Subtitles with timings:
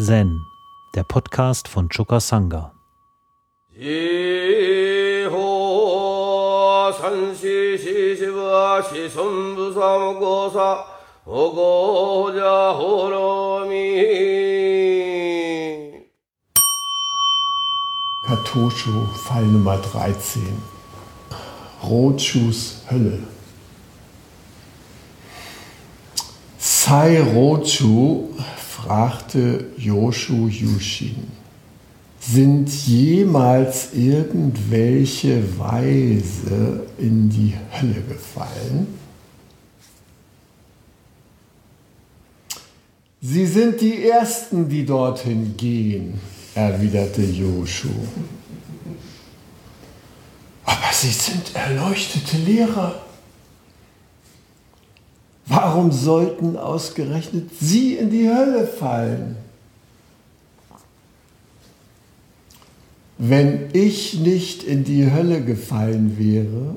[0.00, 0.46] Zen,
[0.94, 2.72] der Podcast von Choka Sangha.
[18.22, 20.62] Katosho, Fall Nummer 13.
[21.82, 23.24] Rochus Hölle.
[26.56, 28.28] Sai Rochu
[28.88, 31.26] fragte Yoshu Yushin,
[32.20, 38.98] sind jemals irgendwelche Weise in die Hölle gefallen?
[43.20, 46.18] Sie sind die Ersten, die dorthin gehen,
[46.54, 47.90] erwiderte Joshu.
[50.64, 53.04] Aber sie sind erleuchtete Lehrer.
[55.48, 59.36] Warum sollten ausgerechnet sie in die Hölle fallen?
[63.16, 66.76] Wenn ich nicht in die Hölle gefallen wäre,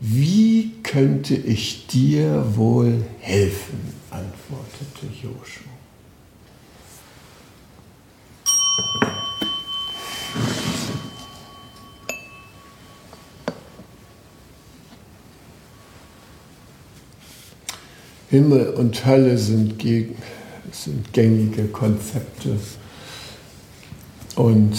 [0.00, 3.78] wie könnte ich dir wohl helfen?
[4.10, 5.74] antwortete Joshua.
[18.34, 20.16] Himmel und Hölle sind, gegen,
[20.72, 22.58] sind gängige Konzepte
[24.34, 24.72] und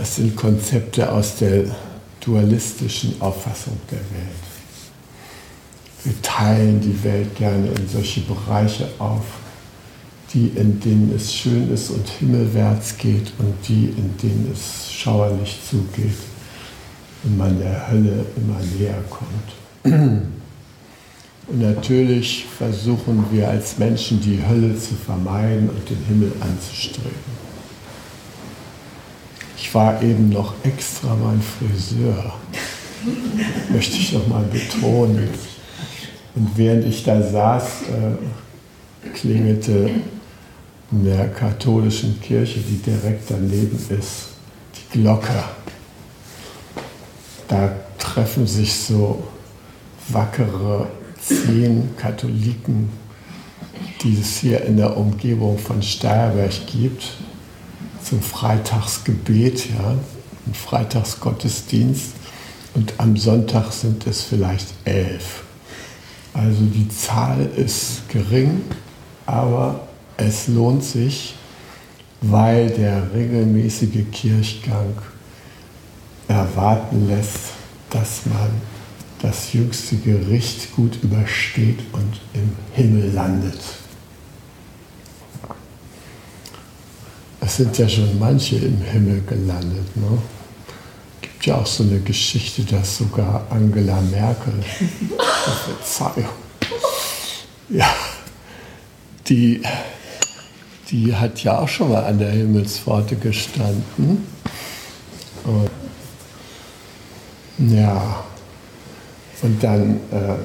[0.00, 1.64] es sind Konzepte aus der
[2.20, 4.42] dualistischen Auffassung der Welt.
[6.04, 9.24] Wir teilen die Welt gerne in solche Bereiche auf,
[10.32, 15.58] die, in denen es schön ist und himmelwärts geht und die, in denen es schauerlich
[15.68, 16.14] zugeht
[17.24, 20.22] und man der Hölle immer näher kommt.
[21.48, 27.42] Und natürlich versuchen wir als Menschen die Hölle zu vermeiden und den Himmel anzustreben.
[29.56, 32.34] Ich war eben noch extra mein Friseur,
[33.72, 35.28] möchte ich noch mal betonen.
[36.34, 39.90] Und während ich da saß, äh, klingelte
[40.92, 44.28] in der katholischen Kirche, die direkt daneben ist,
[44.74, 45.44] die Glocke.
[47.48, 49.24] Da treffen sich so
[50.08, 50.88] wackere
[51.24, 52.90] zehn Katholiken,
[54.02, 57.12] die es hier in der Umgebung von Steierberg gibt,
[58.02, 59.94] zum Freitagsgebet, ja,
[60.46, 62.14] ein Freitagsgottesdienst.
[62.74, 65.44] Und am Sonntag sind es vielleicht elf.
[66.32, 68.62] Also die Zahl ist gering,
[69.26, 71.34] aber es lohnt sich,
[72.22, 74.94] weil der regelmäßige Kirchgang
[76.28, 77.50] erwarten lässt,
[77.90, 78.50] dass man
[79.22, 83.60] das jüngste Gericht gut übersteht und im Himmel landet.
[87.40, 89.96] Es sind ja schon manche im Himmel gelandet.
[89.96, 90.18] Ne?
[91.42, 94.54] gibt ja auch so eine Geschichte, dass sogar Angela Merkel,
[95.64, 96.28] Verzeihung,
[97.68, 97.92] ja,
[99.26, 99.60] die,
[100.88, 104.24] die hat ja auch schon mal an der Himmelspforte gestanden.
[105.44, 105.70] Und,
[107.58, 108.22] ja,
[109.42, 110.36] und dann äh,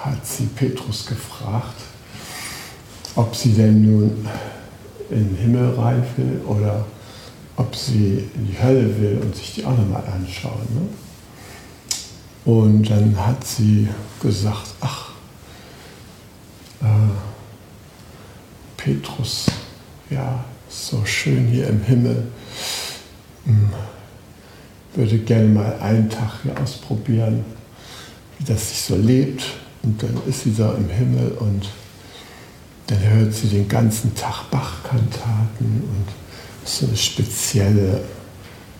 [0.00, 1.80] hat sie Petrus gefragt,
[3.14, 4.28] ob sie denn nun
[5.10, 6.84] in den Himmel rein will oder
[7.56, 10.66] ob sie in die Hölle will und sich die auch nochmal anschauen.
[10.74, 10.88] Ne?
[12.44, 13.88] Und dann hat sie
[14.20, 15.10] gesagt, ach,
[16.82, 16.86] äh,
[18.76, 19.46] Petrus,
[20.08, 22.28] ja, so schön hier im Himmel,
[23.44, 23.70] hm,
[24.94, 27.44] würde gerne mal einen Tag hier ausprobieren,
[28.40, 29.44] wie das sich so lebt.
[29.82, 31.68] Und dann ist sie da im Himmel und
[32.88, 36.06] dann hört sie den ganzen Tag Bachkantaten und
[36.64, 38.02] so eine spezielle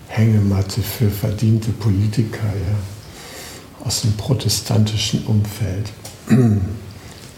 [0.09, 5.93] Hängematte für verdiente Politiker ja, aus dem protestantischen Umfeld.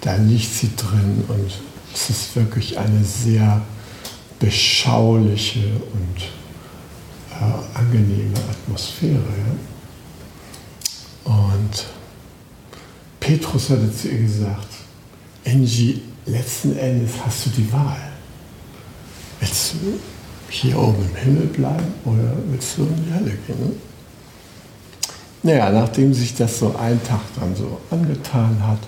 [0.04, 1.52] Da liegt sie drin und
[1.94, 3.62] es ist wirklich eine sehr
[4.40, 5.60] beschauliche
[5.92, 6.22] und
[7.30, 9.22] äh, angenehme Atmosphäre.
[11.24, 11.32] Ja.
[11.32, 11.86] Und
[13.22, 14.66] Petrus hatte zu ihr gesagt,
[15.46, 17.96] Angie, letzten Endes hast du die Wahl.
[19.38, 20.00] Willst du
[20.48, 23.60] hier oben im Himmel bleiben oder willst du in die Hölle gehen?
[23.60, 23.72] Ne?
[25.44, 28.80] Naja, nachdem sich das so ein Tag dann so angetan hat,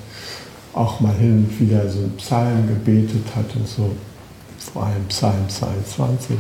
[0.72, 3.94] auch mal hin und wieder so einen Psalm gebetet hat und so,
[4.72, 6.38] vor allem Psalm 22,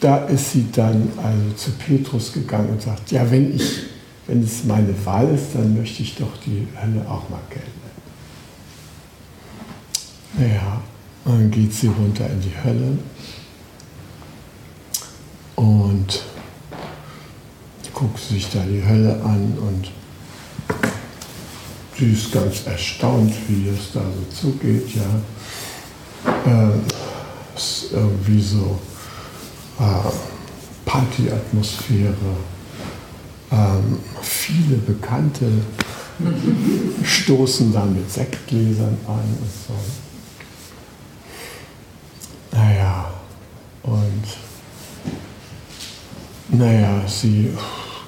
[0.00, 3.93] da ist sie dann also zu Petrus gegangen und sagt, ja, wenn, ich,
[4.26, 7.84] wenn es meine Wahl ist, dann möchte ich doch die Hölle auch mal kennen.
[11.24, 12.98] Und dann geht sie runter in die Hölle
[15.56, 16.22] und
[17.94, 19.90] guckt sich da die Hölle an und
[21.98, 24.88] sie ist ganz erstaunt, wie es da so zugeht.
[24.94, 25.20] Ja.
[26.46, 26.78] Äh,
[27.56, 28.78] ist irgendwie so
[29.78, 30.10] äh,
[30.84, 32.14] Partyatmosphäre.
[33.54, 35.46] Ähm, viele Bekannte
[37.04, 39.74] stoßen da mit Sektgläsern an und so.
[42.56, 43.12] Naja,
[43.84, 44.24] und
[46.48, 47.50] naja, sie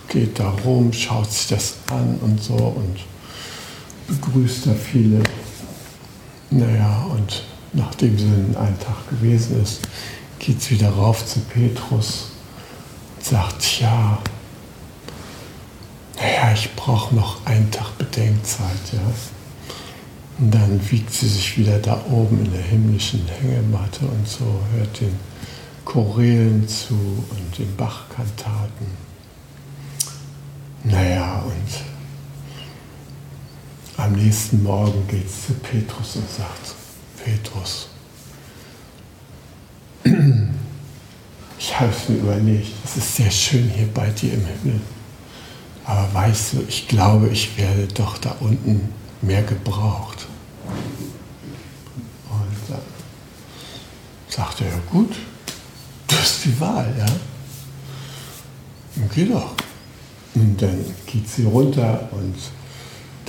[0.08, 2.96] geht da rum, schaut sich das an und so und
[4.08, 5.22] begrüßt da viele.
[6.50, 9.80] Naja, und nachdem sie einen Tag gewesen ist,
[10.40, 12.30] geht sie wieder rauf zu Petrus
[13.16, 14.18] und sagt, ja,
[16.56, 19.00] ich brauche noch einen Tag Bedenkzeit, ja.
[20.38, 25.00] Und dann wiegt sie sich wieder da oben in der himmlischen Hängematte und so, hört
[25.00, 25.14] den
[25.84, 28.86] Chorälen zu und den Bachkantaten.
[30.84, 31.82] Naja, und
[34.02, 36.74] am nächsten Morgen geht sie zu Petrus und sagt,
[37.22, 37.88] Petrus,
[41.58, 44.80] ich habe es mir überlegt, es ist sehr schön hier bei dir im Himmel.
[45.86, 48.92] Aber weißt du, ich glaube, ich werde doch da unten
[49.22, 50.26] mehr gebraucht.
[52.28, 52.80] Und dann
[54.28, 55.14] sagt er, ja gut,
[56.08, 57.06] du hast die Wahl, ja.
[58.96, 59.54] Und geh doch.
[60.34, 62.34] Und dann geht sie runter und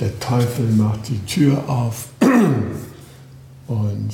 [0.00, 2.08] der Teufel macht die Tür auf
[3.68, 4.10] und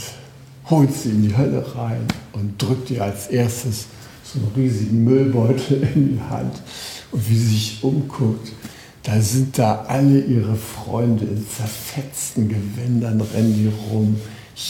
[0.69, 3.87] holt sie in die Hölle rein und drückt ihr als erstes
[4.23, 6.61] so einen riesigen Müllbeutel in die Hand
[7.15, 8.51] und wie sie sich umguckt,
[9.05, 14.17] da sind da alle ihre Freunde in zerfetzten Gewändern, rennen die rum,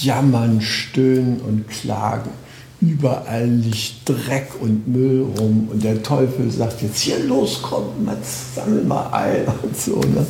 [0.02, 2.31] jammern, stöhnen und klagen.
[2.81, 8.55] Überall liegt Dreck und Müll rum und der Teufel sagt jetzt hier los, komm, Mats,
[8.55, 10.00] sammel mal ein und so.
[10.00, 10.26] Ne?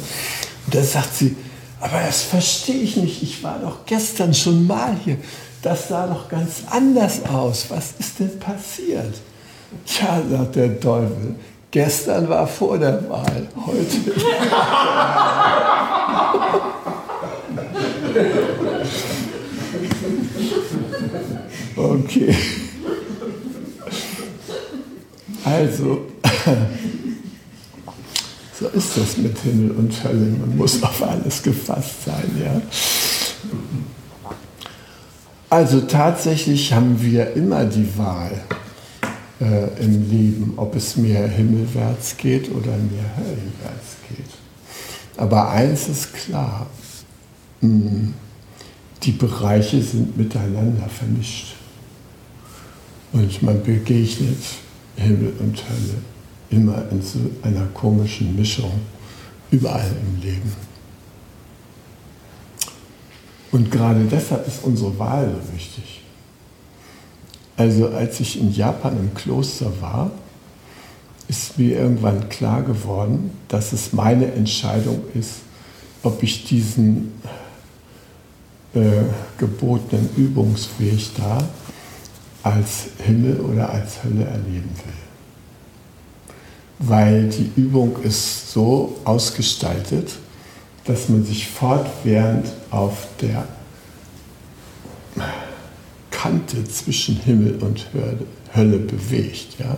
[0.67, 1.35] Und da sagt sie,
[1.81, 5.17] aber das verstehe ich nicht, ich war doch gestern schon mal hier,
[5.63, 9.15] das sah doch ganz anders aus, was ist denn passiert?
[9.85, 11.35] Tja, sagt der Teufel,
[11.75, 13.97] Gestern war vor der Wahl, heute.
[21.77, 22.37] Okay.
[25.45, 26.03] Also,
[28.61, 30.15] so ist das mit Himmel und Hölle.
[30.15, 32.63] Man muss auf alles gefasst sein, ja.
[35.51, 38.45] Also tatsächlich haben wir immer die Wahl
[39.41, 44.31] äh, im Leben, ob es mehr himmelwärts geht oder mehr höllenwärts geht.
[45.17, 46.67] Aber eins ist klar,
[47.61, 48.15] mh, hm,
[49.03, 51.57] die Bereiche sind miteinander vermischt.
[53.13, 54.43] Und man begegnet
[54.97, 55.99] Himmel und Hölle
[56.51, 58.81] immer in so einer komischen Mischung
[59.51, 60.53] überall im Leben.
[63.53, 66.04] Und gerade deshalb ist unsere Wahl so wichtig.
[67.57, 70.11] Also als ich in Japan im Kloster war,
[71.29, 75.37] ist mir irgendwann klar geworden, dass es meine Entscheidung ist,
[76.03, 77.13] ob ich diesen
[78.75, 79.05] äh,
[79.39, 81.39] gebotenen Übungsweg da
[82.43, 84.93] als Himmel oder als Hölle erleben will.
[86.81, 90.11] Weil die Übung ist so ausgestaltet,
[90.85, 93.49] dass man sich fortwährend auf der
[96.25, 97.87] Kante zwischen Himmel und
[98.57, 99.59] Hölle bewegt.
[99.59, 99.77] Ja?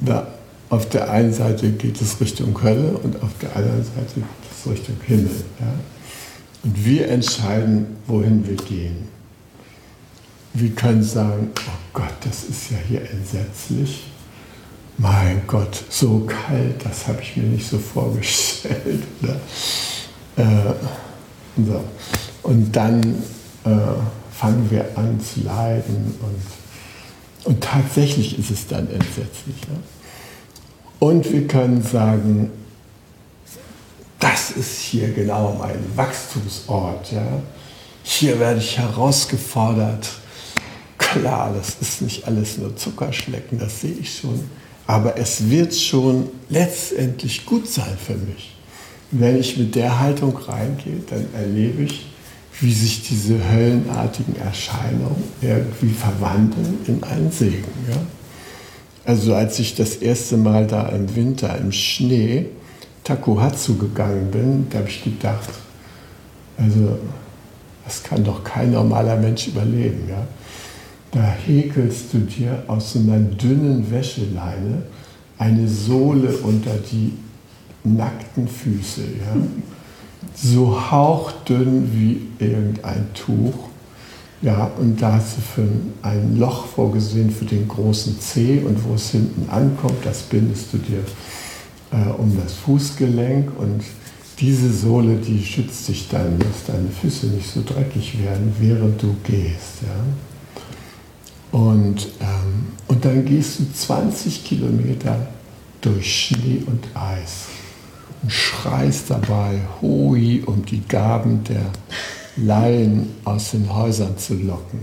[0.00, 0.28] Da
[0.70, 4.70] auf der einen Seite geht es Richtung Hölle und auf der anderen Seite geht es
[4.70, 5.44] Richtung Himmel.
[5.60, 5.74] Ja?
[6.64, 9.08] Und wir entscheiden, wohin wir gehen.
[10.54, 14.04] Wir können sagen, oh Gott, das ist ja hier entsetzlich.
[14.96, 19.02] Mein Gott, so kalt, das habe ich mir nicht so vorgestellt.
[20.38, 20.74] Äh,
[21.56, 21.82] so.
[22.42, 23.22] Und dann
[23.66, 23.70] äh,
[24.32, 29.56] fangen wir an zu leiden und, und tatsächlich ist es dann entsetzlich.
[29.62, 29.78] Ja?
[31.00, 32.50] Und wir können sagen,
[34.18, 37.12] das ist hier genau mein Wachstumsort.
[37.12, 37.42] Ja?
[38.02, 40.08] Hier werde ich herausgefordert.
[40.98, 44.48] Klar, das ist nicht alles nur Zuckerschlecken, das sehe ich schon.
[44.86, 48.56] Aber es wird schon letztendlich gut sein für mich.
[49.10, 52.06] Wenn ich mit der Haltung reingehe, dann erlebe ich,
[52.60, 57.64] wie sich diese höllenartigen Erscheinungen irgendwie verwandeln in einen Segen.
[57.88, 57.96] Ja?
[59.04, 62.46] Also als ich das erste Mal da im Winter im Schnee
[63.04, 65.50] Takuhatsu gegangen bin, da habe ich gedacht,
[66.56, 66.98] also
[67.86, 70.08] Das kann doch kein normaler Mensch überleben.
[70.08, 70.26] Ja?
[71.12, 74.82] Da häkelst du dir aus so einer dünnen Wäscheleine
[75.38, 77.12] eine Sohle unter die
[77.84, 79.02] nackten Füße.
[79.02, 79.40] Ja?
[80.34, 83.54] So hauchdünn wie irgendein Tuch.
[84.42, 85.68] Ja, und da hast du für
[86.02, 90.78] ein Loch vorgesehen für den großen Zeh und wo es hinten ankommt, das bindest du
[90.78, 91.02] dir
[91.90, 93.82] äh, um das Fußgelenk und
[94.38, 99.16] diese Sohle, die schützt dich dann, dass deine Füße nicht so dreckig werden, während du
[99.24, 99.82] gehst.
[99.82, 101.58] Ja?
[101.58, 105.26] Und, ähm, und dann gehst du 20 Kilometer
[105.80, 107.46] durch Schnee und Eis
[108.22, 111.70] und schreist dabei Hui, um die Gaben der
[112.36, 114.80] Laien aus den Häusern zu locken.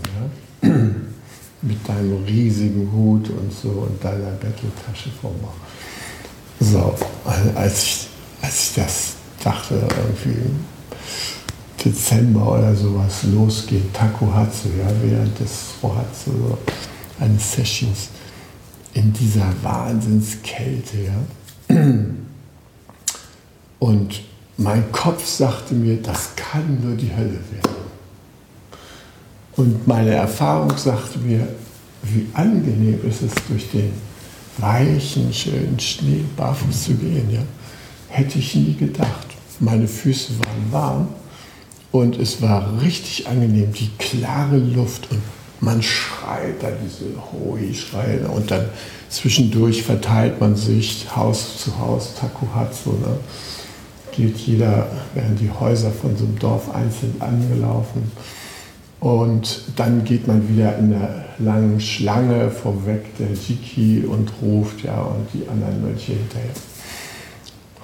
[0.62, 0.70] Ja?
[1.62, 5.54] Mit deinem riesigen Hut und so und deiner Betteltasche vor Bauch.
[6.60, 6.94] So,
[7.56, 8.08] als ich,
[8.42, 9.14] als ich das
[9.44, 10.60] dachte, irgendwie im
[11.84, 16.58] Dezember oder sowas losgeht, Takuhatsu, ja, während des Rohatsu, so
[17.20, 18.10] eines Sessions,
[18.94, 21.76] in dieser Wahnsinnskälte, ja.
[23.84, 24.22] Und
[24.56, 27.76] mein Kopf sagte mir, das kann nur die Hölle werden.
[29.58, 31.46] Und meine Erfahrung sagte mir,
[32.04, 33.92] wie angenehm ist es, durch den
[34.58, 37.30] weichen, schönen Schnee barfuß zu gehen.
[37.30, 37.42] Ja?
[38.08, 39.28] Hätte ich nie gedacht.
[39.60, 41.08] Meine Füße waren warm
[41.92, 45.22] und es war richtig angenehm, die klare Luft und
[45.60, 48.64] man schreit da diese Hoi-Schreie und dann
[49.10, 52.92] zwischendurch verteilt man sich Haus zu Haus, Takuhatsu.
[52.92, 53.18] Ne?
[54.16, 58.12] Geht jeder, werden die Häuser von so einem Dorf einzeln angelaufen.
[59.00, 65.02] Und dann geht man wieder in der langen Schlange vorweg der Jiki und ruft ja
[65.02, 66.52] und die anderen Mönche hinterher.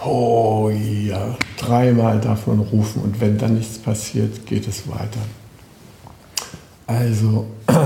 [0.05, 5.19] Oh ja, dreimal darf man rufen und wenn dann nichts passiert, geht es weiter.
[6.87, 7.47] Also,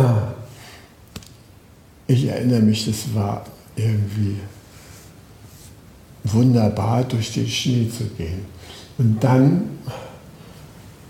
[2.07, 3.45] ich erinnere mich, es war
[3.75, 4.37] irgendwie
[6.23, 8.45] wunderbar, durch den Schnee zu gehen.
[8.97, 9.63] Und dann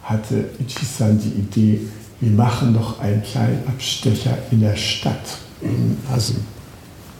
[0.04, 1.80] hatte Ichisan die Idee,
[2.20, 5.38] wir machen noch einen kleinen Abstecher in der Stadt.
[6.12, 6.36] Also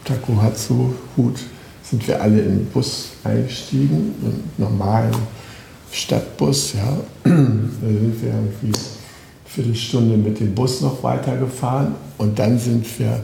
[0.06, 1.40] Takuhatsu, Hut,
[1.84, 5.16] sind wir alle in den Bus eingestiegen, einen normalen
[5.92, 6.74] Stadtbus.
[6.74, 6.98] Ja.
[7.24, 8.78] Da sind wir irgendwie eine
[9.46, 13.24] Viertelstunde mit dem Bus noch weitergefahren und dann sind wir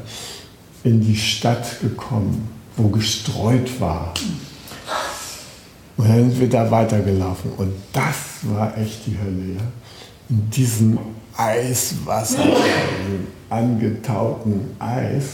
[0.84, 2.48] in die Stadt gekommen,
[2.78, 4.14] wo gestreut war.
[6.00, 9.56] Und dann sind wir da weitergelaufen und das war echt die Hölle.
[9.56, 9.62] Ja.
[10.30, 10.98] In diesem
[11.36, 12.46] Eiswasser,
[13.50, 15.26] angetauten Eis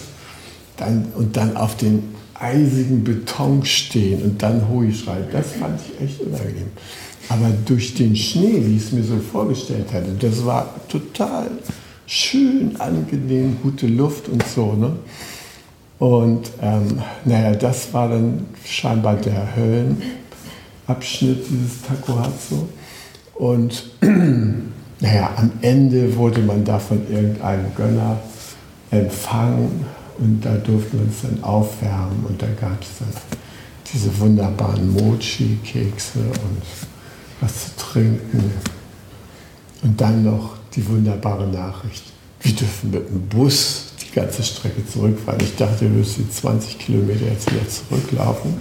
[0.75, 5.27] dann, und dann auf den eisigen Beton stehen und dann Hui schreiben.
[5.31, 6.71] Das fand ich echt unangenehm.
[7.29, 11.45] Aber durch den Schnee, wie ich es mir so vorgestellt hatte, das war total
[12.07, 14.73] schön, angenehm, gute Luft und so.
[14.73, 14.93] Ne?
[15.99, 19.55] Und ähm, naja, das war dann scheinbar der
[20.87, 22.67] Höllenabschnitt dieses Takohatsu.
[23.35, 23.83] Und
[24.99, 28.17] naja, am Ende wurde man da von irgendeinem Gönner
[28.91, 29.85] empfangen
[30.17, 33.09] und da durften wir uns dann aufwärmen und da gab es dann
[33.93, 36.61] diese wunderbaren Mochi-Kekse und
[37.41, 38.51] was zu trinken.
[39.83, 42.03] Und dann noch die wunderbare Nachricht,
[42.41, 45.41] wir dürfen mit dem Bus die ganze Strecke zurückfahren.
[45.41, 48.53] Ich dachte, wir müssen 20 Kilometer jetzt wieder zurücklaufen.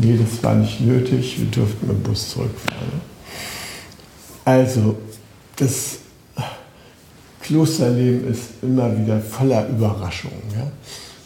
[0.00, 3.00] Nee, das war nicht nötig, wir durften mit dem Bus zurückfahren.
[4.44, 4.96] Also,
[5.56, 5.98] das
[7.40, 10.42] Klosterleben ist immer wieder voller Überraschungen.
[10.54, 10.70] Ja?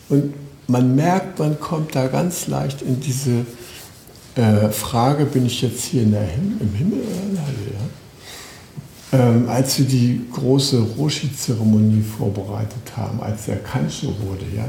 [0.09, 0.35] Und
[0.69, 3.45] man merkt, man kommt da ganz leicht in diese
[4.37, 7.73] äh, Frage, bin ich jetzt hier in der Him im Himmel oder in der Hölle?
[7.75, 7.89] Ja?
[9.19, 14.65] Ähm, als wir die große Roshi-Zeremonie vorbereitet haben, als der Kancho wurde, ja,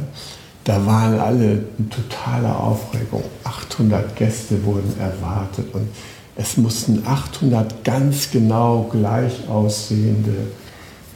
[0.64, 3.24] da waren alle in totaler Aufregung.
[3.44, 5.88] 800 Gäste wurden erwartet und
[6.36, 10.48] es mussten 800 ganz genau gleich aussehende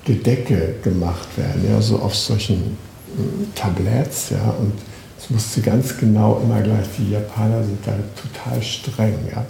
[0.05, 2.77] Gedecke gemacht werden, ja, so auf solchen
[3.17, 4.73] äh, Tabletts, ja, und
[5.19, 9.45] es musste ganz genau immer gleich, die Japaner sind da total streng, ja.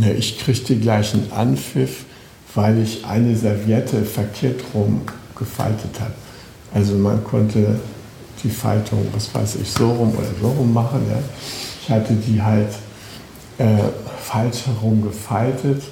[0.00, 2.04] ja ich kriegte gleich einen Anpfiff,
[2.54, 5.00] weil ich eine Serviette verkehrt rum
[5.36, 6.12] gefaltet habe.
[6.72, 7.80] Also man konnte
[8.42, 11.02] die Faltung, was weiß ich, so rum oder so rum machen.
[11.10, 11.18] Ja.
[11.82, 12.72] Ich hatte die halt
[13.58, 13.64] äh,
[14.20, 15.82] falsch herum gefaltet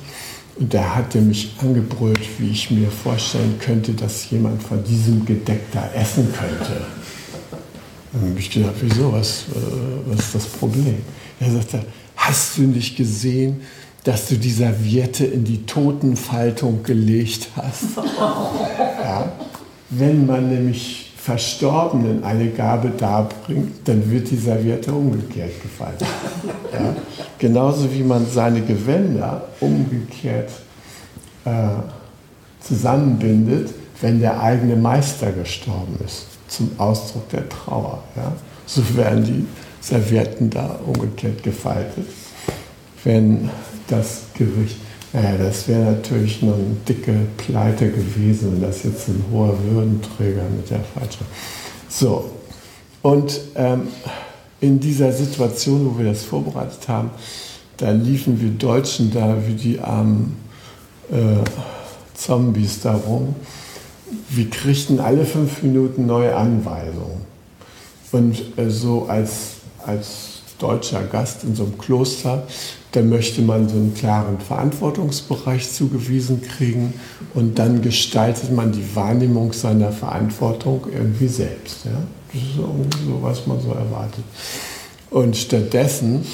[0.59, 5.71] und der hatte mich angebrüllt, wie ich mir vorstellen könnte, dass jemand von diesem Gedeck
[5.73, 6.83] da essen könnte.
[8.13, 9.61] Dann habe ich gedacht, wieso, was, äh,
[10.07, 10.97] was ist das Problem?
[11.41, 11.85] Er sagte,
[12.17, 13.61] hast du nicht gesehen,
[14.05, 17.85] dass du die Serviette in die Totenfaltung gelegt hast.
[19.01, 19.33] Ja?
[19.91, 26.09] Wenn man nämlich Verstorbenen eine Gabe darbringt, dann wird die Serviette umgekehrt gefaltet.
[26.73, 26.95] Ja?
[27.39, 30.51] Genauso wie man seine Gewänder umgekehrt
[31.45, 31.51] äh,
[32.61, 38.03] zusammenbindet, wenn der eigene Meister gestorben ist, zum Ausdruck der Trauer.
[38.17, 38.33] Ja?
[38.65, 39.47] So werden die
[39.83, 42.07] Servietten da umgekehrt gefaltet.
[43.05, 43.51] Wenn
[43.89, 44.77] das Gericht,
[45.13, 46.55] naja, das wäre natürlich eine
[46.87, 51.25] dicke Pleite gewesen, wenn das jetzt ein hoher Würdenträger mit der falschen.
[51.89, 52.31] So,
[53.03, 53.89] und ähm,
[54.61, 57.11] in dieser Situation, wo wir das vorbereitet haben,
[57.77, 60.37] da liefen wir Deutschen da wie die armen
[61.11, 61.45] äh,
[62.15, 63.37] Zombies da rum.
[64.29, 67.23] Wir kriegten alle fünf Minuten neue Anweisungen.
[68.11, 69.53] Und äh, so als,
[69.87, 72.47] als deutscher Gast in so einem Kloster,
[72.93, 76.95] da möchte man so einen klaren Verantwortungsbereich zugewiesen kriegen
[77.35, 81.85] und dann gestaltet man die Wahrnehmung seiner Verantwortung irgendwie selbst.
[81.85, 82.03] Ja?
[82.33, 84.25] Das ist so, was man so erwartet.
[85.11, 86.25] Und stattdessen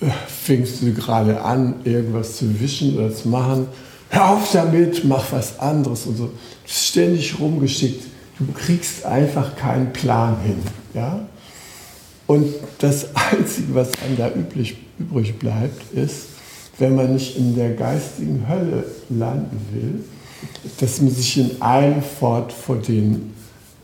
[0.00, 3.68] äh, fingst du gerade an, irgendwas zu wischen oder zu machen.
[4.10, 6.30] Hör auf damit, mach was anderes und so.
[6.66, 8.04] Ständig rumgeschickt.
[8.38, 10.58] Du kriegst einfach keinen Plan hin.
[10.94, 11.20] Ja?
[12.28, 16.26] Und das Einzige, was einem da üblich, übrig bleibt, ist,
[16.78, 20.04] wenn man nicht in der geistigen Hölle landen will,
[20.78, 23.34] dass man sich in einem Fort vor den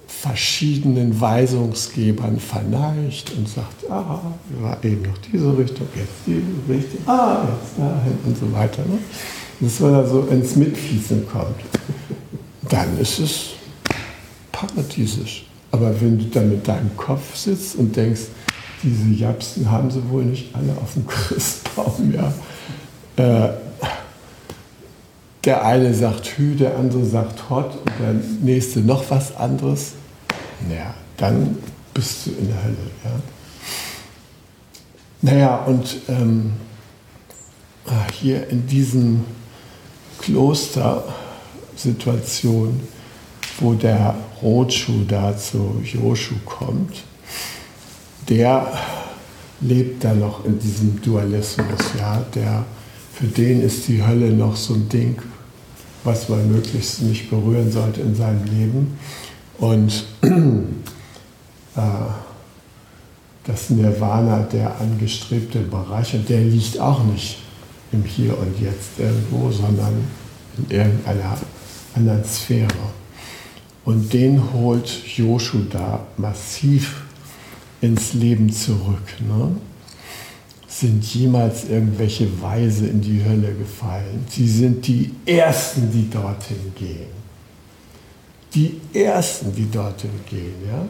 [0.07, 4.21] verschiedenen Weisungsgebern verneigt und sagt, ah,
[4.61, 8.83] war eben noch diese Richtung, jetzt diese Richtung, ah, jetzt dahin und so weiter.
[8.83, 8.99] Ne?
[9.61, 11.61] Dass man da so ins Mitfließen kommt.
[12.69, 13.41] Dann ist es
[14.53, 15.47] paradiesisch.
[15.75, 18.27] Aber wenn du dann mit deinem Kopf sitzt und denkst,
[18.85, 22.33] diese Japsen haben sie wohl nicht alle auf dem Christbaum, ja.
[23.17, 23.49] Äh,
[25.45, 29.95] der eine sagt Hü, der andere sagt Hot und der nächste noch was anderes.
[30.69, 31.59] Naja, dann
[31.93, 32.77] bist du in der Hölle.
[33.05, 33.11] Ja.
[35.23, 36.53] Naja, und ähm,
[37.87, 39.25] ah, hier in diesen
[40.21, 42.81] Klostersituationen,
[43.59, 47.03] wo der Rotschuh da zu Joshu kommt,
[48.29, 48.71] der
[49.61, 51.81] lebt da noch in diesem Dualismus.
[51.99, 52.25] Ja?
[52.35, 52.65] Der,
[53.15, 55.17] für den ist die Hölle noch so ein Ding,
[56.05, 58.99] was man möglichst nicht berühren sollte in seinem Leben.
[59.59, 61.81] Und äh,
[63.45, 67.39] das Nirvana, der angestrebte Bereich, und der liegt auch nicht
[67.93, 69.95] im Hier und Jetzt irgendwo, sondern
[70.59, 71.39] in irgendeiner
[71.95, 72.69] anderen Sphäre.
[73.85, 77.03] Und den holt Joshu da massiv
[77.81, 79.03] ins Leben zurück.
[79.21, 79.57] Ne?
[80.67, 84.25] Sind jemals irgendwelche Weise in die Hölle gefallen?
[84.29, 87.13] Sie sind die Ersten, die dorthin gehen.
[88.55, 90.55] Die Ersten, die dorthin gehen.
[90.67, 90.87] Ja?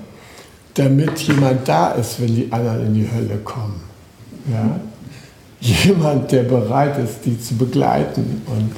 [0.75, 3.81] Damit jemand da ist, wenn die anderen in die Hölle kommen.
[4.51, 4.81] Ja?
[5.61, 8.71] Jemand, der bereit ist, die zu begleiten und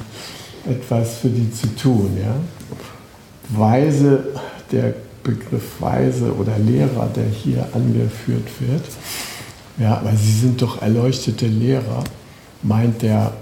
[0.71, 2.17] etwas für die zu tun.
[2.19, 2.35] Ja?
[3.49, 4.25] Weise,
[4.71, 8.83] der Begriff Weise oder Lehrer, der hier angeführt wird.
[9.77, 12.03] Ja, aber sie sind doch erleuchtete Lehrer,
[12.63, 13.33] meint der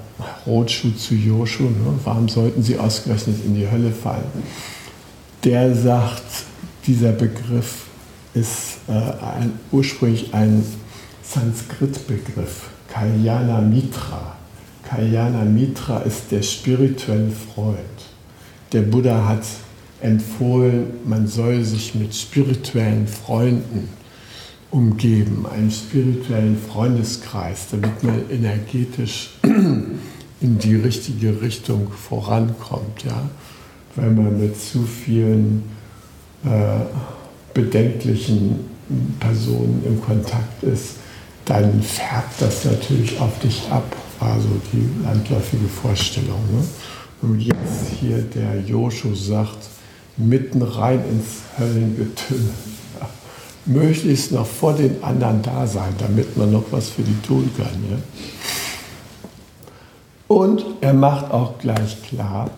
[0.46, 1.64] Rotschuh zu Joshu.
[1.64, 2.00] Ne?
[2.04, 4.24] Warum sollten sie ausgerechnet in die Hölle fallen?
[5.44, 6.24] Der sagt,
[6.88, 7.86] dieser Begriff
[8.34, 10.64] ist äh, ein, ursprünglich ein
[11.24, 14.36] Sanskrit-Begriff, Kalyana Mitra.
[14.84, 17.78] Kalyana Mitra ist der spirituelle Freund.
[18.72, 19.44] Der Buddha hat
[20.02, 23.90] empfohlen, man soll sich mit spirituellen Freunden
[24.72, 33.04] umgeben, einen spirituellen Freundeskreis, damit man energetisch in die richtige Richtung vorankommt.
[33.06, 33.30] Ja?
[33.96, 35.64] Wenn man mit zu vielen
[36.44, 36.80] äh,
[37.54, 38.60] bedenklichen
[39.20, 40.96] Personen im Kontakt ist,
[41.46, 43.96] dann färbt das natürlich auf dich ab.
[44.20, 46.40] Also die landläufige Vorstellung.
[46.52, 46.64] Ne?
[47.22, 49.58] Und jetzt hier der Joshu sagt,
[50.18, 52.54] mitten rein ins Höllengetümmel.
[53.00, 53.10] Ja.
[53.66, 57.84] Möglichst noch vor den anderen da sein, damit man noch was für die tun kann.
[57.90, 57.98] Ja.
[60.28, 62.50] Und er macht auch gleich klar,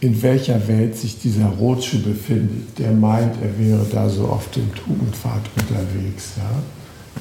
[0.00, 2.78] in welcher Welt sich dieser Rotschuh befindet.
[2.78, 6.32] Der meint, er wäre da so auf dem Tugendpfad unterwegs.
[6.36, 6.62] Ja?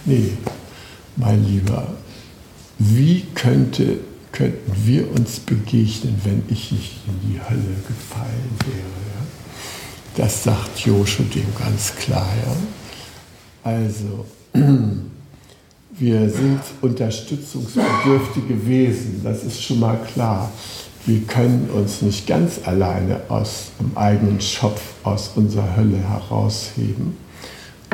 [0.06, 0.32] Nee,
[1.16, 1.88] mein Lieber,
[2.78, 4.00] wie könnte
[4.36, 8.78] könnten wir uns begegnen, wenn ich nicht in die Hölle gefallen wäre.
[8.78, 9.26] Ja?
[10.18, 12.28] Das sagt Joshu dem ganz klar.
[12.46, 13.72] Ja?
[13.72, 14.26] Also,
[15.98, 20.52] wir sind unterstützungsbedürftige Wesen, das ist schon mal klar.
[21.06, 27.16] Wir können uns nicht ganz alleine aus dem eigenen Schopf, aus unserer Hölle herausheben.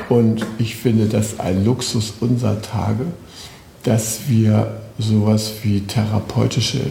[0.09, 3.05] Und ich finde das ein Luxus unserer Tage,
[3.83, 6.81] dass wir sowas wie therapeutische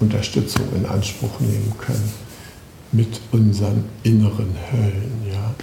[0.00, 2.12] Unterstützung in Anspruch nehmen können
[2.92, 5.12] mit unseren inneren Höllen.
[5.30, 5.54] Ja?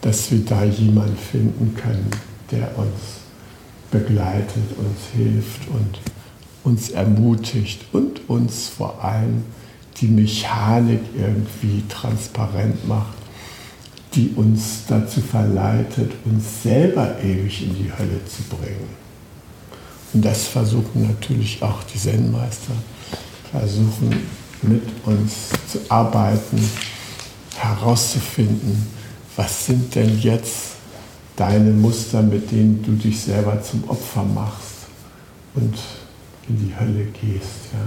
[0.00, 2.10] Dass wir da jemanden finden können,
[2.50, 3.20] der uns
[3.90, 5.98] begleitet, uns hilft und
[6.64, 9.44] uns ermutigt und uns vor allem
[10.00, 13.14] die Mechanik irgendwie transparent macht,
[14.14, 19.05] die uns dazu verleitet, uns selber ewig in die Hölle zu bringen.
[20.16, 22.72] Und das versuchen natürlich auch die Zen-Meister,
[23.50, 24.26] versuchen
[24.62, 26.58] mit uns zu arbeiten,
[27.54, 28.86] herauszufinden,
[29.36, 30.76] was sind denn jetzt
[31.36, 34.86] deine Muster, mit denen du dich selber zum Opfer machst
[35.54, 35.74] und
[36.48, 37.74] in die Hölle gehst.
[37.74, 37.86] Ja?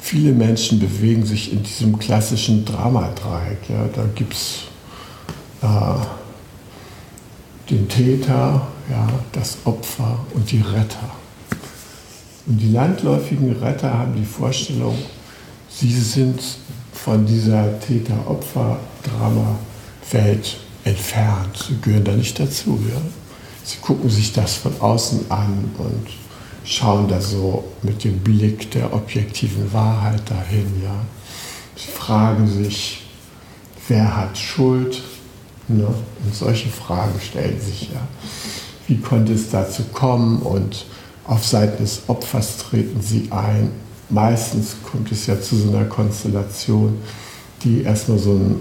[0.00, 3.60] Viele Menschen bewegen sich in diesem klassischen Dramadreieck.
[3.68, 3.86] Ja?
[3.94, 4.62] Da gibt es
[5.62, 5.94] äh,
[7.70, 11.10] den Täter, ja, das Opfer und die Retter.
[12.46, 14.96] Und die landläufigen Retter haben die Vorstellung,
[15.68, 16.40] sie sind
[16.92, 21.66] von dieser Täter-Opfer-Drama-Welt entfernt.
[21.68, 22.78] Sie gehören da nicht dazu.
[22.88, 23.00] Ja?
[23.64, 26.06] Sie gucken sich das von außen an und
[26.64, 30.82] schauen da so mit dem Blick der objektiven Wahrheit dahin.
[30.82, 30.94] Ja?
[31.76, 33.02] Sie fragen sich,
[33.88, 35.02] wer hat Schuld?
[35.68, 35.86] Ne?
[35.86, 38.06] Und solche Fragen stellen sich ja.
[38.86, 40.40] Wie konnte es dazu kommen?
[40.40, 40.86] Und
[41.26, 43.70] auf Seiten des Opfers treten sie ein.
[44.10, 46.98] Meistens kommt es ja zu so einer Konstellation,
[47.62, 48.56] die erstmal so ein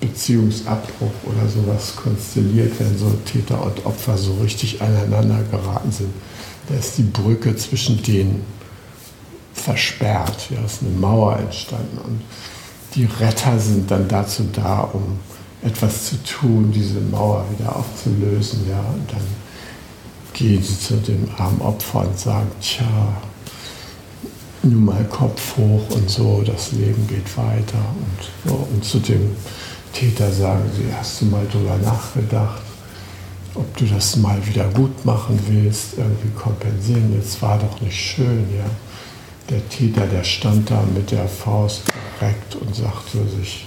[0.00, 6.10] Beziehungsabbruch oder sowas konstelliert, wenn so Täter und Opfer so richtig aneinander geraten sind.
[6.68, 8.42] Da ist die Brücke zwischen denen
[9.54, 10.50] versperrt.
[10.50, 11.98] Ja, ist eine Mauer entstanden.
[12.04, 12.20] Und
[12.94, 15.18] die Retter sind dann dazu da, um
[15.62, 18.68] etwas zu tun, diese Mauer wieder aufzulösen.
[18.68, 19.26] Ja, und dann
[20.32, 22.86] gehen sie zu dem armen Opfer und sagen, tja,
[24.62, 27.78] nun mal Kopf hoch und so, das Leben geht weiter.
[27.78, 29.36] Und, so, und zu dem
[29.92, 32.62] Täter sagen sie, hast du mal drüber nachgedacht,
[33.54, 38.46] ob du das mal wieder gut machen willst, irgendwie kompensieren willst, war doch nicht schön,
[38.56, 38.66] ja.
[39.50, 41.82] Der Täter, der stand da mit der Faust
[42.20, 43.64] direkt und sagte sich,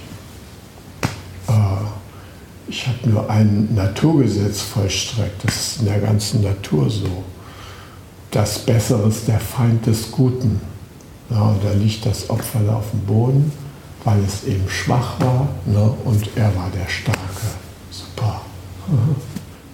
[2.72, 7.22] ich habe nur ein Naturgesetz vollstreckt, das ist in der ganzen Natur so.
[8.30, 10.60] Das Bessere ist der Feind des Guten.
[11.30, 13.52] Ja, da liegt das Opfer auf dem Boden
[14.04, 15.94] weil es eben schwach war ne?
[16.04, 17.20] und er war der Starke.
[17.90, 18.40] Super.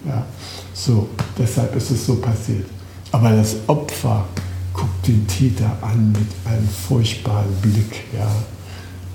[0.06, 0.24] Ja,
[0.72, 2.66] so, deshalb ist es so passiert.
[3.10, 4.24] Aber das Opfer
[4.72, 8.30] guckt den Täter an mit einem furchtbaren Blick, ja,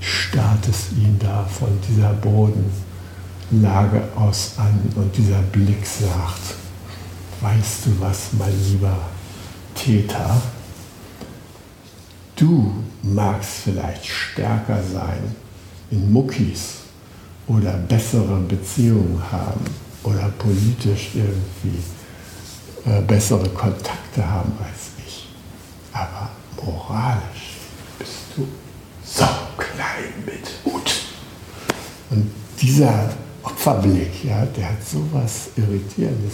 [0.01, 2.11] starrt es ihn da von dieser
[3.53, 6.55] Bodenlage aus an und dieser Blick sagt,
[7.41, 8.97] weißt du was, mein lieber
[9.75, 10.41] Täter,
[12.35, 15.35] Du magst vielleicht stärker sein
[15.91, 16.77] in Muckis
[17.45, 19.63] oder bessere Beziehungen haben
[20.03, 21.77] oder politisch irgendwie
[22.89, 25.29] äh, bessere Kontakte haben als ich.
[25.93, 26.31] Aber
[26.65, 27.57] moralisch
[27.99, 28.47] bist du
[29.05, 30.91] so klein mit Hut.
[32.09, 33.11] Und dieser
[33.43, 36.33] Opferblick, ja, der hat sowas Irritierendes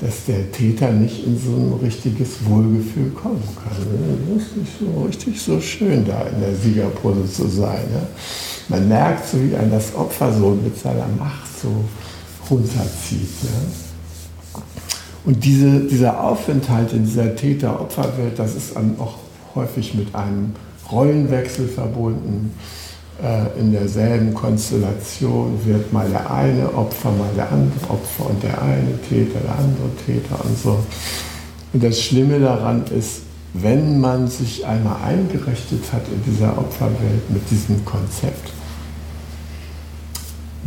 [0.00, 3.72] dass der Täter nicht in so ein richtiges Wohlgefühl kommen kann.
[4.34, 7.84] Das ist nicht so richtig so schön, da in der Siegerpose zu sein.
[8.68, 11.68] Man merkt so, wie ein das Opfer so mit seiner Macht so
[12.50, 13.28] runterzieht.
[15.24, 19.14] Und diese, dieser Aufenthalt in dieser Täter-Opfer-Welt, das ist dann auch
[19.54, 20.54] häufig mit einem
[20.92, 22.52] Rollenwechsel verbunden
[23.58, 29.00] in derselben Konstellation wird mal der eine Opfer, mal der andere Opfer und der eine
[29.08, 30.78] Täter, der andere Täter und so.
[31.72, 33.22] Und das Schlimme daran ist,
[33.54, 38.50] wenn man sich einmal eingerichtet hat in dieser Opferwelt mit diesem Konzept,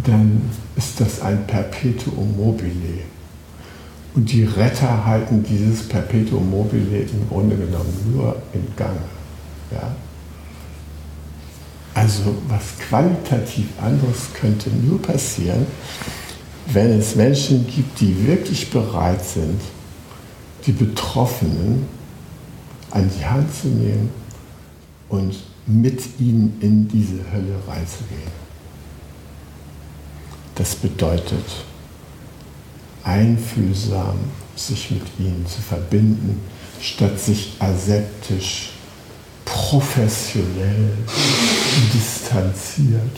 [0.03, 0.41] dann
[0.75, 3.03] ist das ein Perpetuum mobile.
[4.15, 8.97] Und die Retter halten dieses Perpetuum mobile im Grunde genommen nur in Gang.
[9.71, 9.91] Ja?
[11.99, 15.67] Also was qualitativ anderes könnte nur passieren,
[16.67, 19.59] wenn es Menschen gibt, die wirklich bereit sind,
[20.65, 21.85] die Betroffenen
[22.91, 24.11] an die Hand zu nehmen
[25.09, 25.35] und
[25.67, 28.31] mit ihnen in diese Hölle reinzugehen.
[30.55, 31.65] Das bedeutet
[33.03, 34.19] einfühlsam,
[34.55, 36.39] sich mit ihnen zu verbinden,
[36.79, 38.71] statt sich aseptisch,
[39.49, 40.91] professionell,
[42.29, 43.17] distanziert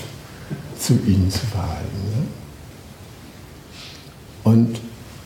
[0.80, 2.00] zu ihnen zu verhalten.
[2.16, 2.24] Ne?
[4.44, 4.80] Und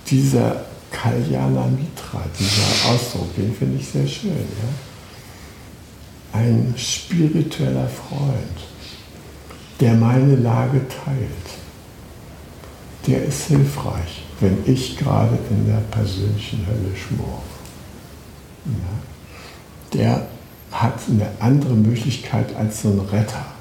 [0.09, 4.31] dieser Kalyana Mitra, dieser Ausdruck, den finde ich sehr schön.
[4.31, 4.67] Ja?
[6.39, 8.57] Ein spiritueller Freund,
[9.79, 11.29] der meine Lage teilt,
[13.07, 17.43] der ist hilfreich, wenn ich gerade in der persönlichen Hölle schmor.
[18.65, 18.73] Ja?
[19.93, 20.27] Der
[20.71, 23.54] hat eine andere Möglichkeit als so ein Retter.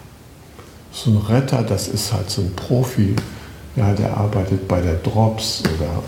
[0.94, 3.16] So ein Retter, das ist halt so ein Profi,
[3.74, 6.04] ja, der arbeitet bei der Drops oder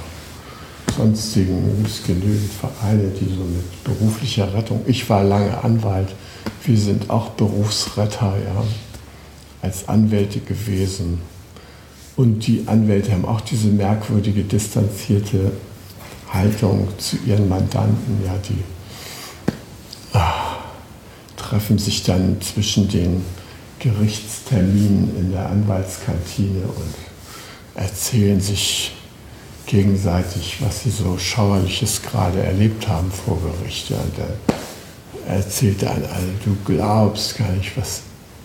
[0.96, 6.14] sonstigen, es genügend Vereine, die so mit beruflicher Rettung, ich war lange Anwalt,
[6.64, 8.64] wir sind auch Berufsretter, ja,
[9.61, 11.20] als Anwälte gewesen.
[12.14, 15.51] Und die Anwälte haben auch diese merkwürdige, distanzierte
[16.33, 20.59] Haltung zu ihren Mandanten, ja, die ah,
[21.37, 23.25] treffen sich dann zwischen den
[23.87, 26.94] Gerichtsterminen in der Anwaltskantine und
[27.75, 28.92] erzählen sich
[29.66, 33.90] gegenseitig, was sie so Schauerliches gerade erlebt haben vor Gericht.
[33.90, 38.03] Ja, und dann erzählt er alle, du glaubst gar nicht, was,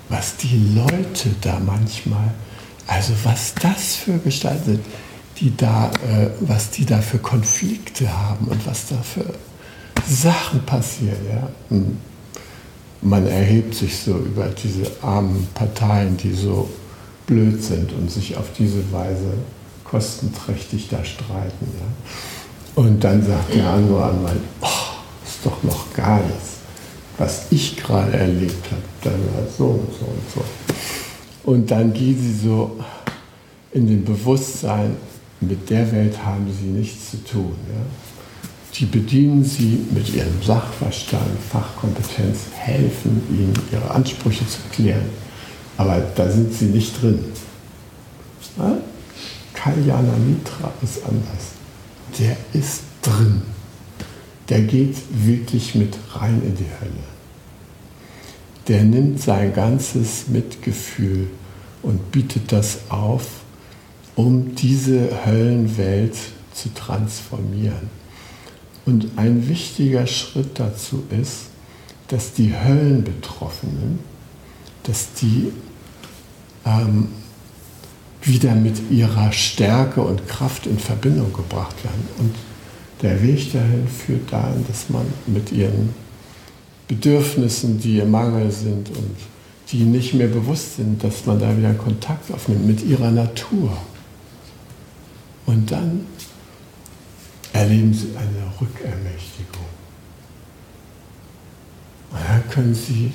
[0.10, 2.34] was die Leute da manchmal,
[2.86, 4.86] also was das für Gestalten sind,
[5.39, 9.34] die da, äh, was die da für Konflikte haben und was da für
[10.08, 11.17] Sachen passieren.
[11.32, 11.49] Ja.
[11.69, 11.97] Und
[13.01, 16.69] man erhebt sich so über diese armen Parteien, die so
[17.25, 19.33] blöd sind und sich auf diese Weise
[19.83, 21.67] kostenträchtig da streiten.
[21.79, 22.83] Ja.
[22.83, 24.67] Und dann sagt der andere einmal, oh,
[25.25, 26.59] ist doch noch gar nichts,
[27.17, 28.81] was ich gerade erlebt habe.
[29.03, 30.43] Dann war so und so und so.
[31.43, 32.77] Und dann gehen sie so
[33.71, 34.95] in dem Bewusstsein,
[35.39, 37.55] mit der Welt haben sie nichts zu tun.
[37.67, 37.81] Ja.
[38.75, 45.10] Die bedienen sie mit ihrem Sachverstand, Fachkompetenz, helfen ihnen, ihre Ansprüche zu klären.
[45.77, 47.19] Aber da sind sie nicht drin.
[48.57, 48.77] Ja?
[49.53, 51.51] Kalyana Mitra ist anders.
[52.17, 53.41] Der ist drin.
[54.49, 57.03] Der geht wirklich mit rein in die Hölle.
[58.67, 61.27] Der nimmt sein ganzes Mitgefühl
[61.81, 63.25] und bietet das auf,
[64.15, 66.15] um diese Höllenwelt
[66.53, 68.00] zu transformieren.
[68.85, 71.47] Und ein wichtiger Schritt dazu ist,
[72.07, 73.99] dass die Höllenbetroffenen,
[74.83, 75.51] dass die
[76.65, 77.09] ähm,
[78.21, 82.07] wieder mit ihrer Stärke und Kraft in Verbindung gebracht werden.
[82.19, 82.35] Und
[83.01, 85.93] der Weg dahin führt dahin, dass man mit ihren
[86.87, 89.15] Bedürfnissen, die im Mangel sind und
[89.71, 93.75] die nicht mehr bewusst sind, dass man da wieder Kontakt aufnimmt mit ihrer Natur.
[95.45, 96.05] Und dann
[97.53, 99.65] erleben sie eine Rückermächtigung.
[102.11, 103.13] Und dann können sie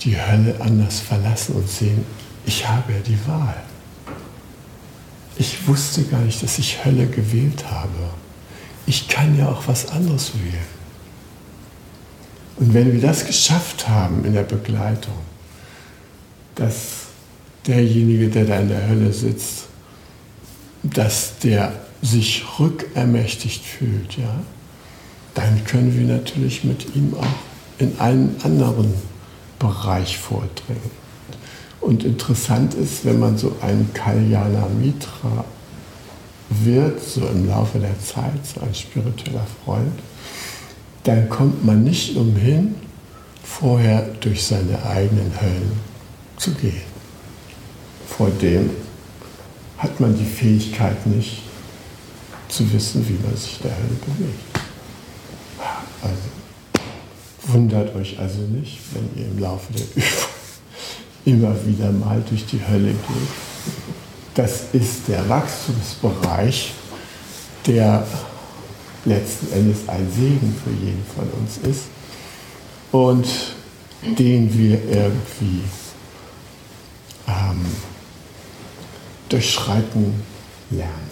[0.00, 2.04] die Hölle anders verlassen und sehen,
[2.44, 3.62] ich habe ja die Wahl.
[5.36, 8.10] Ich wusste gar nicht, dass ich Hölle gewählt habe.
[8.86, 10.82] Ich kann ja auch was anderes wählen.
[12.56, 15.14] Und wenn wir das geschafft haben in der Begleitung,
[16.54, 17.06] dass
[17.66, 19.64] derjenige, der da in der Hölle sitzt,
[20.82, 24.42] dass der sich rückermächtigt fühlt, ja,
[25.34, 27.24] dann können wir natürlich mit ihm auch
[27.78, 28.92] in einen anderen
[29.58, 30.90] Bereich vordringen.
[31.80, 35.44] Und interessant ist, wenn man so ein Kalyana Mitra
[36.50, 39.92] wird, so im Laufe der Zeit, so ein spiritueller Freund,
[41.04, 42.74] dann kommt man nicht umhin,
[43.42, 45.72] vorher durch seine eigenen Höllen
[46.36, 46.82] zu gehen.
[48.06, 48.70] Vor dem
[49.78, 51.42] hat man die Fähigkeit nicht
[52.52, 54.60] zu wissen, wie man sich der Hölle bewegt.
[56.02, 60.32] Also wundert euch also nicht, wenn ihr im Laufe der Übung
[61.24, 63.28] immer wieder mal durch die Hölle geht.
[64.34, 66.72] Das ist der Wachstumsbereich,
[67.66, 68.06] der
[69.04, 71.84] letzten Endes ein Segen für jeden von uns ist
[72.92, 73.26] und
[74.18, 75.62] den wir irgendwie
[77.28, 77.66] ähm,
[79.28, 80.22] durchschreiten
[80.70, 81.11] lernen.